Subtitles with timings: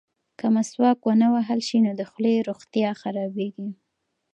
[0.39, 3.69] که مسواک ونه وهل شي نو د خولې روغتیا خرابیږي.